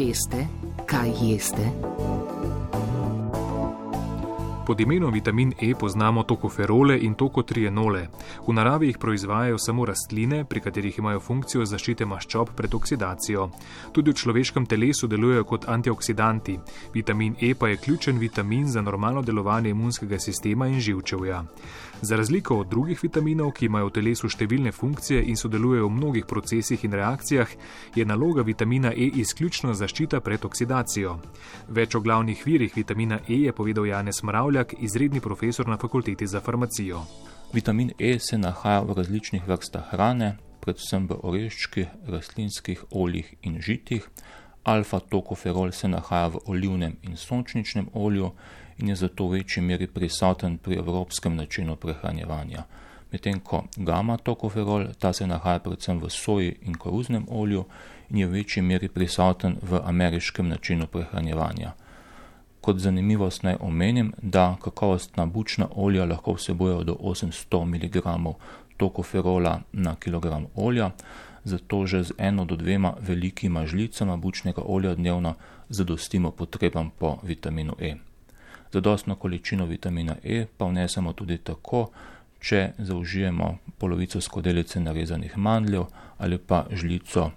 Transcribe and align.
Veste, 0.00 0.46
kaj 0.86 1.10
jeste? 1.20 1.62
Pod 4.66 4.80
imenom 4.80 5.12
vitamin 5.12 5.52
E 5.60 5.74
poznamo 5.74 6.22
tokoferole 6.22 6.98
in 6.98 7.14
tokotrienole. 7.14 8.08
V 8.46 8.52
naravi 8.52 8.86
jih 8.86 8.98
proizvajajo 8.98 9.58
samo 9.58 9.84
rastline, 9.84 10.44
pri 10.44 10.60
katerih 10.60 10.98
imajo 10.98 11.20
funkcijo 11.20 11.64
zaščite 11.66 12.06
maščob 12.06 12.54
pred 12.56 12.74
oksidacijo. 12.74 13.50
Tudi 13.92 14.14
v 14.14 14.20
človeškem 14.22 14.66
telesu 14.66 15.06
delujejo 15.06 15.44
kot 15.44 15.68
antioksidanti. 15.68 16.56
Vitamin 16.94 17.36
E 17.40 17.54
pa 17.54 17.68
je 17.68 17.76
ključen 17.76 18.18
vitamin 18.18 18.68
za 18.68 18.80
normalno 18.80 19.22
delovanje 19.22 19.70
imunskega 19.70 20.18
sistema 20.18 20.66
in 20.66 20.80
živčevja. 20.80 21.44
Za 22.02 22.16
razliko 22.16 22.56
od 22.58 22.68
drugih 22.68 23.02
vitaminov, 23.02 23.52
ki 23.52 23.66
imajo 23.66 23.90
v 23.90 23.92
telesu 23.92 24.28
številne 24.32 24.72
funkcije 24.72 25.20
in 25.28 25.36
sodelujejo 25.36 25.88
v 25.88 25.96
mnogih 25.98 26.26
procesih 26.26 26.84
in 26.84 26.96
reakcijah, 26.96 27.50
je 27.94 28.04
naloga 28.04 28.42
vitamina 28.42 28.92
E 28.92 29.10
izključno 29.20 29.74
zaščita 29.74 30.20
pred 30.20 30.44
oksidacijo. 30.44 31.18
Več 31.68 31.94
o 31.94 32.00
glavnih 32.00 32.40
virih 32.46 32.72
vitamina 32.76 33.20
E 33.28 33.42
je 33.44 33.52
povedal 33.52 33.86
Janez 33.86 34.22
Mravljak, 34.24 34.74
izredni 34.80 35.20
profesor 35.20 35.68
na 35.68 35.76
fakulteti 35.76 36.26
za 36.26 36.40
farmacijo. 36.40 37.04
Vitamin 37.52 37.92
E 37.98 38.18
se 38.18 38.38
nahaja 38.38 38.80
v 38.80 38.96
različnih 38.96 39.48
vrstah 39.48 39.92
hrane, 39.92 40.38
predvsem 40.60 41.08
v 41.08 41.20
oreščkih, 41.22 41.88
rastlinskih 42.08 42.84
oljih 42.90 43.34
in 43.42 43.60
žitih. 43.60 44.08
Alfa-tokoferol 44.64 45.72
se 45.72 45.88
nahaja 45.88 46.28
v 46.28 46.38
olivnem 46.46 46.96
in 47.02 47.16
sončničnem 47.16 47.88
olju 47.94 48.30
in 48.78 48.88
je 48.88 48.96
zato 48.96 49.26
v 49.26 49.40
večji 49.40 49.62
meri 49.62 49.86
prisoten 49.86 50.58
pri 50.58 50.76
evropskem 50.76 51.36
načinu 51.36 51.76
prehranjevanja. 51.76 52.64
Medtem 53.12 53.40
ko 53.40 53.64
gamma-tokoferol, 53.76 54.86
ta 54.98 55.12
se 55.12 55.26
nahaja 55.26 55.58
predvsem 55.58 55.98
v 55.98 56.10
soji 56.10 56.56
in 56.62 56.74
koruznem 56.74 57.26
olju 57.28 57.64
in 58.10 58.18
je 58.18 58.26
v 58.26 58.30
večji 58.30 58.62
meri 58.62 58.88
prisoten 58.88 59.56
v 59.62 59.80
ameriškem 59.84 60.48
načinu 60.48 60.86
prehranjevanja. 60.86 61.72
Kot 62.60 62.78
zanimivost 62.78 63.42
naj 63.42 63.56
omenim, 63.60 64.12
da 64.22 64.56
kakovostna 64.60 65.26
bučna 65.26 65.68
olja 65.74 66.04
lahko 66.04 66.34
vsebujejo 66.34 66.84
do 66.84 66.94
800 66.94 67.64
mg 67.64 68.04
tokoferola 68.76 69.60
na 69.72 69.94
kilogram 69.96 70.46
olja, 70.54 70.90
zato 71.44 71.86
že 71.86 72.04
z 72.04 72.12
eno 72.18 72.44
do 72.44 72.56
dvema 72.56 72.94
velikima 73.00 73.66
žlicama 73.66 74.16
bučnega 74.16 74.62
olja 74.64 74.94
dnevno 74.94 75.34
zadostimo 75.68 76.30
potrebam 76.30 76.90
po 76.98 77.18
vitaminu 77.22 77.76
E. 77.80 77.94
Zadostno 78.72 79.14
količino 79.14 79.66
vitamina 79.66 80.16
E 80.22 80.46
pa 80.56 80.66
vnesemo 80.66 81.12
tudi 81.12 81.38
tako, 81.38 81.90
če 82.40 82.72
zaužijemo 82.78 83.58
polovico 83.78 84.20
skodelice 84.20 84.80
narezanih 84.80 85.38
mandljev 85.38 85.84
ali 86.18 86.38
pa 86.38 86.66
žlico 86.70 87.30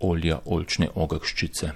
olja 0.00 0.40
oljčne 0.44 0.88
ogrščice. 0.94 1.70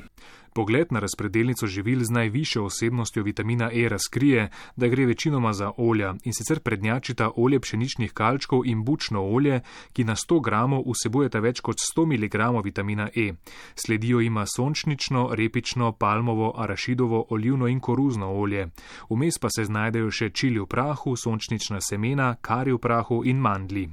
Pogled 0.54 0.92
na 0.92 1.00
razpredelnico 1.00 1.66
živil 1.66 2.04
z 2.04 2.10
najvišjo 2.10 2.64
osebnostjo 2.64 3.22
vitamina 3.22 3.70
E 3.72 3.88
razkrije, 3.88 4.50
da 4.76 4.88
gre 4.88 5.06
večinoma 5.06 5.52
za 5.52 5.72
olja 5.76 6.14
in 6.24 6.32
sicer 6.32 6.60
prednjačita 6.60 7.30
olje 7.36 7.60
pšeničnih 7.60 8.12
kalčkov 8.12 8.62
in 8.66 8.84
bučno 8.84 9.22
olje, 9.22 9.60
ki 9.92 10.04
na 10.04 10.14
100 10.14 10.40
gramov 10.44 10.84
vsebujeta 10.86 11.40
več 11.40 11.60
kot 11.60 11.76
100 11.96 12.06
mg 12.06 12.64
vitamina 12.64 13.08
E. 13.16 13.32
Sledijo 13.74 14.20
ima 14.20 14.46
sončnično, 14.56 15.30
repično, 15.32 15.92
palmovo, 15.92 16.52
arašidovo, 16.56 17.26
olivno 17.30 17.66
in 17.66 17.80
koruzno 17.80 18.30
olje. 18.32 18.68
Vmes 19.10 19.38
pa 19.38 19.48
se 19.50 19.64
znajdejo 19.64 20.10
še 20.10 20.30
čili 20.30 20.60
v 20.60 20.66
prahu, 20.66 21.16
sončnična 21.16 21.80
semena, 21.80 22.36
kari 22.40 22.72
v 22.72 22.78
prahu 22.78 23.24
in 23.24 23.42
mandli. 23.42 23.88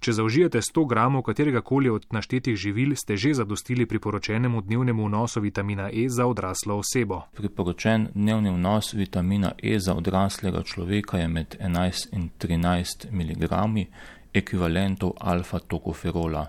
Če 0.00 0.12
zaužijete 0.12 0.60
100 0.60 0.86
gramov 0.86 1.22
katerega 1.22 1.60
koli 1.60 1.90
od 1.90 2.06
naštetih 2.12 2.56
živil, 2.56 2.94
ste 2.94 3.16
že 3.16 3.34
zadostili 3.34 3.86
priporočenemu 3.86 4.60
dnevnemu 4.62 5.06
vnosu 5.06 5.40
vitamina 5.40 5.88
E 5.90 5.95
za 6.08 6.26
odraslo 6.26 6.76
osebo. 6.78 7.22
Priporočen 7.34 8.08
dnevni 8.14 8.50
vnos 8.50 8.92
vitamina 8.94 9.52
E 9.62 9.78
za 9.78 9.94
odraslega 9.94 10.62
človeka 10.62 11.18
je 11.18 11.28
med 11.28 11.56
11 11.60 12.06
in 12.12 12.28
13 12.38 13.08
mg 13.12 13.86
ekvivalentov 14.34 15.16
alfa-tokoferola. 15.20 16.46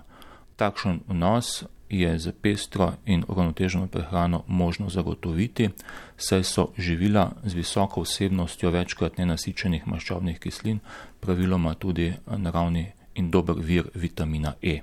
Takšen 0.56 1.00
vnos 1.08 1.64
je 1.88 2.18
za 2.18 2.32
pestro 2.42 2.92
in 3.06 3.24
uravnoteženo 3.28 3.86
prehrano 3.86 4.42
možno 4.46 4.90
zagotoviti, 4.90 5.70
saj 6.16 6.44
so 6.44 6.68
živila 6.78 7.32
z 7.44 7.54
visoko 7.54 8.02
vsebnostjo 8.02 8.70
večkrat 8.70 9.18
nenasičenih 9.18 9.86
maščobnih 9.86 10.38
kislin 10.38 10.80
praviloma 11.20 11.74
tudi 11.74 12.12
naravni 12.36 12.86
in 13.14 13.30
dober 13.30 13.56
vir 13.58 13.88
vitamina 13.94 14.54
E. 14.62 14.80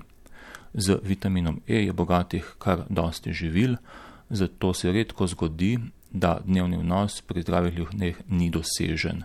Z 0.74 0.98
vitaminom 1.02 1.60
E 1.68 1.84
je 1.84 1.92
bogatih 1.92 2.54
kar 2.58 2.84
dosti 2.88 3.32
živil, 3.32 3.76
zato 4.30 4.74
se 4.74 4.92
redko 4.92 5.26
zgodi, 5.26 5.78
da 6.10 6.38
dnevni 6.44 6.76
vnos 6.76 7.20
pri 7.20 7.42
zdravih 7.42 7.74
ljudeh 7.74 8.16
ni 8.28 8.50
dosežen. 8.50 9.24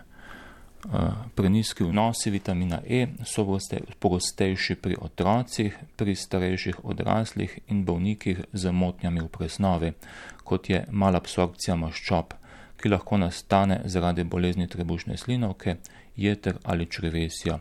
Preniski 1.34 1.84
vnosi 1.84 2.30
vitamina 2.30 2.80
E 2.88 3.06
so 3.24 3.58
pogostejši 3.98 4.74
pri 4.74 4.96
otrocih, 5.00 5.76
pri 5.96 6.14
starejših 6.14 6.84
odraslih 6.84 7.58
in 7.68 7.84
bolnikih 7.84 8.40
z 8.52 8.70
motnjami 8.70 9.20
v 9.20 9.28
presnovi, 9.28 9.92
kot 10.44 10.70
je 10.70 10.84
malabsorpcija 10.90 11.76
maščob, 11.76 12.34
ki 12.82 12.88
lahko 12.88 13.16
nastane 13.16 13.80
zaradi 13.84 14.24
bolezni 14.24 14.66
trebušne 14.66 15.16
slinovke, 15.16 15.76
jeter 16.16 16.58
ali 16.64 16.86
črevesja. 16.86 17.58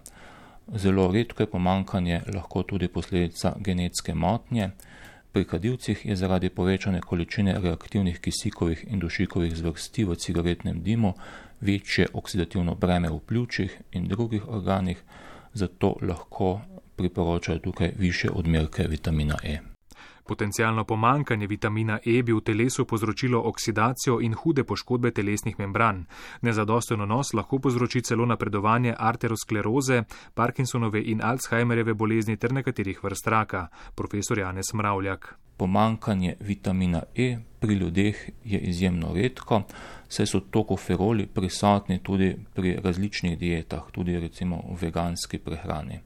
Zelo 0.76 1.12
redko 1.12 1.44
je 1.44 1.52
pomankanje 1.52 2.22
lahko 2.34 2.64
tudi 2.64 2.88
posledica 2.88 3.54
genetske 3.60 4.14
motnje. 4.14 4.72
Pri 5.32 5.46
kadilcih 5.46 6.06
je 6.06 6.16
zaradi 6.16 6.50
povečane 6.50 7.02
količine 7.02 7.56
reaktivnih 7.64 8.20
kisikovih 8.20 8.86
in 8.88 9.00
dušikovih 9.00 9.56
zvrsti 9.56 10.04
v 10.06 10.16
cigaretnem 10.16 10.84
dimu 10.84 11.14
večje 11.62 12.08
oksidativno 12.14 12.76
breme 12.76 13.10
v 13.10 13.20
pljučih 13.20 13.82
in 13.92 14.08
drugih 14.08 14.48
organih, 14.48 14.98
zato 15.54 15.96
lahko 16.02 16.62
priporočajo 16.96 17.60
tukaj 17.60 17.94
više 17.98 18.30
odmerke 18.30 18.88
vitamina 18.88 19.38
E. 19.44 19.71
Potencialno 20.32 20.86
pomankanje 20.86 21.48
vitamina 21.48 22.00
E 22.06 22.22
bi 22.24 22.32
v 22.32 22.40
telesu 22.40 22.86
povzročilo 22.86 23.42
oksidacijo 23.50 24.22
in 24.22 24.34
hude 24.34 24.64
poškodbe 24.64 25.12
telesnih 25.12 25.60
membran. 25.60 26.06
Nezadosten 26.42 27.00
nos 27.00 27.34
lahko 27.34 27.60
povzroči 27.60 28.02
celo 28.02 28.26
napredovanje 28.26 28.96
arteroskleroze, 28.98 30.04
Parkinsonove 30.34 31.02
in 31.02 31.22
Alzheimerjeve 31.22 31.94
bolezni 31.94 32.38
ter 32.38 32.54
nekaterih 32.54 33.04
vrst 33.04 33.28
raka, 33.28 33.68
profesor 33.96 34.40
Janez 34.40 34.72
Mravljak. 34.74 35.36
Pomankanje 35.58 36.36
vitamina 36.40 37.04
E 37.16 37.38
pri 37.60 37.74
ljudeh 37.74 38.30
je 38.46 38.60
izjemno 38.60 39.12
redko, 39.14 39.62
saj 40.08 40.26
so 40.26 40.40
tokoferoli 40.40 41.28
prisotni 41.28 42.00
tudi 42.04 42.38
pri 42.54 42.78
različnih 42.84 43.38
dietah, 43.38 43.92
tudi 43.92 44.20
recimo 44.20 44.64
v 44.70 44.78
veganski 44.86 45.38
prehrani. 45.38 46.00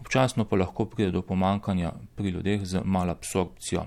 Občasno 0.00 0.44
pa 0.44 0.56
lahko 0.56 0.84
pride 0.84 1.10
do 1.10 1.22
pomankanja 1.22 1.92
pri 2.14 2.28
ljudeh 2.28 2.64
z 2.64 2.80
malabsorpcijo. 2.84 3.86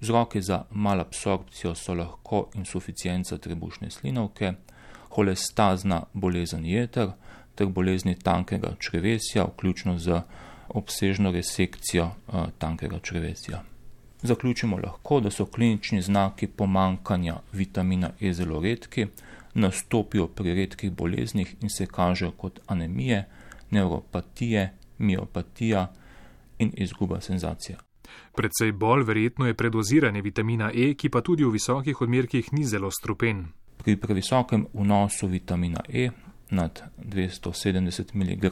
Vzroki 0.00 0.42
za 0.42 0.64
malabsorpcijo 0.70 1.74
so 1.74 1.94
lahko 1.94 2.48
insuficienca 2.54 3.38
trebušne 3.38 3.90
slinovke, 3.90 4.52
holestazna 5.10 6.02
bolezen 6.12 6.64
jeter 6.64 7.10
ter 7.54 7.66
bolezni 7.66 8.14
tankega 8.14 8.74
črevesja, 8.78 9.44
vključno 9.44 9.98
z 9.98 10.22
obsežno 10.68 11.30
resekcijo 11.30 12.04
uh, 12.04 12.46
tankega 12.58 12.98
črevesja. 12.98 13.62
Zaključimo 14.22 14.78
lahko, 14.78 15.20
da 15.20 15.30
so 15.30 15.46
klinični 15.46 16.02
znaki 16.02 16.46
pomankanja 16.46 17.36
vitamina 17.52 18.10
E 18.20 18.32
zelo 18.32 18.60
redki, 18.60 19.06
nastopijo 19.54 20.26
pri 20.28 20.54
redkih 20.54 20.92
boleznih 20.92 21.54
in 21.60 21.70
se 21.70 21.86
kažejo 21.86 22.30
kot 22.30 22.60
anemije, 22.66 23.24
neuropatije, 23.70 24.72
miopatija 25.00 25.86
in 26.58 26.72
izguba 26.76 27.20
senzacije. 27.20 27.78
Predvsej 28.36 28.72
bolj 28.72 29.04
verjetno 29.04 29.46
je 29.46 29.54
predoziranje 29.54 30.22
vitamina 30.22 30.70
E, 30.74 30.94
ki 30.94 31.08
pa 31.08 31.20
tudi 31.20 31.44
v 31.44 31.50
visokih 31.50 32.00
odmerkih 32.00 32.52
ni 32.52 32.64
zelo 32.64 32.90
strupen. 32.90 33.46
Pri 33.76 33.96
previsokem 33.96 34.66
vnosu 34.74 35.26
vitamina 35.26 35.80
E 35.88 36.10
nad 36.50 36.82
270 36.98 38.14
mg 38.14 38.44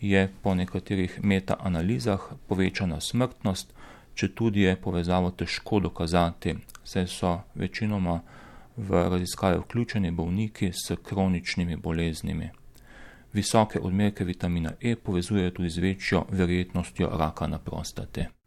je 0.00 0.32
po 0.42 0.54
nekaterih 0.54 1.20
metaanalizah 1.22 2.20
povečana 2.48 3.00
smrtnost, 3.00 3.72
če 4.14 4.28
tudi 4.34 4.60
je 4.60 4.76
povezavo 4.76 5.30
težko 5.30 5.80
dokazati, 5.80 6.54
saj 6.84 7.06
so 7.06 7.40
večinoma 7.54 8.20
v 8.76 9.08
raziskave 9.08 9.58
vključeni 9.58 10.10
bolniki 10.10 10.72
s 10.72 10.96
kroničnimi 11.02 11.76
boleznimi. 11.76 12.50
Visoke 13.32 13.80
odmerke 13.80 14.24
vitamina 14.24 14.72
E 14.80 14.96
povezujejo 14.96 15.50
tudi 15.50 15.70
z 15.70 15.78
večjo 15.78 16.24
verjetnostjo 16.30 17.10
raka 17.12 17.46
na 17.46 17.58
prostate. 17.58 18.39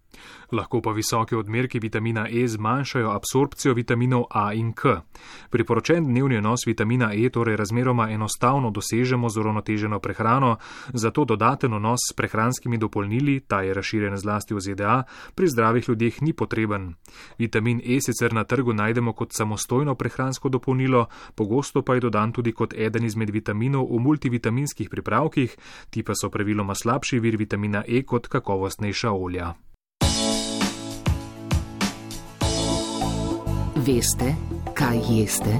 Lahko 0.51 0.81
pa 0.81 0.91
visoke 0.91 1.37
odmerki 1.37 1.79
vitamina 1.79 2.27
E 2.29 2.47
zmanjšajo 2.47 3.09
absorpcijo 3.11 3.73
vitaminov 3.73 4.25
A 4.29 4.53
in 4.53 4.73
K. 4.73 5.01
Priporočen 5.49 6.05
dnevni 6.05 6.37
vnos 6.37 6.67
vitamina 6.67 7.13
E 7.13 7.29
torej 7.29 7.55
razmeroma 7.55 8.09
enostavno 8.11 8.71
dosežemo 8.71 9.29
z 9.29 9.39
uravnoteženo 9.39 9.99
prehrano, 9.99 10.57
zato 10.93 11.25
dodaten 11.25 11.73
vnos 11.73 11.99
s 12.09 12.13
prehranskimi 12.13 12.77
dopolnili, 12.77 13.39
ta 13.39 13.61
je 13.61 13.73
razširjen 13.73 14.17
zlasti 14.17 14.53
v 14.53 14.59
ZDA, 14.59 15.03
pri 15.35 15.47
zdravih 15.47 15.89
ljudeh 15.89 16.21
ni 16.21 16.33
potreben. 16.33 16.93
Vitamin 17.37 17.81
E 17.85 18.01
sicer 18.01 18.33
na 18.33 18.43
trgu 18.43 18.73
najdemo 18.73 19.13
kot 19.13 19.33
samostojno 19.33 19.95
prehransko 19.95 20.49
dopolnilo, 20.49 21.07
pogosto 21.35 21.81
pa 21.81 21.95
je 21.95 21.99
dodan 21.99 22.31
tudi 22.31 22.51
kot 22.51 22.73
eden 22.73 23.05
izmed 23.05 23.29
vitaminov 23.29 23.89
v 23.89 23.99
multivitaminskih 23.99 24.89
pripravkih, 24.89 25.57
ti 25.89 26.03
pa 26.03 26.13
so 26.15 26.29
praviloma 26.29 26.75
slabši 26.75 27.19
vir 27.19 27.37
vitamina 27.37 27.83
E 27.87 28.03
kot 28.03 28.27
kakovostnejša 28.27 29.11
olja. 29.11 29.53
Veste, 33.83 34.29
kaj 34.79 34.95
jeste? 35.09 35.57